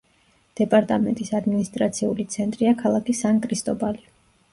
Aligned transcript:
დეპარტამენტის 0.59 1.29
ადმინისტრაციული 1.39 2.25
ცენტრია 2.37 2.71
ქალაქი 2.81 3.15
სან-კრისტობალი. 3.21 4.03